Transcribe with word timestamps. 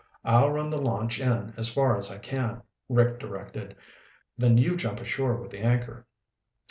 "I'll 0.25 0.49
run 0.49 0.71
the 0.71 0.81
launch 0.81 1.19
in 1.19 1.53
as 1.57 1.71
far 1.71 1.95
as 1.95 2.11
I 2.11 2.17
can," 2.17 2.63
Risk 2.89 3.19
directed, 3.19 3.75
"then 4.35 4.57
you 4.57 4.75
jump 4.75 4.99
ashore 4.99 5.35
with 5.35 5.51
the 5.51 5.59
anchor." 5.59 6.07